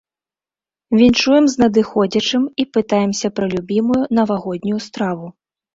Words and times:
Віншуем 1.01 1.45
з 1.55 1.61
надыходзячым 1.65 2.49
і 2.65 2.67
пытаемся 2.79 3.27
пра 3.39 3.45
любімую 3.55 4.03
навагоднюю 4.21 4.79
страву. 4.89 5.27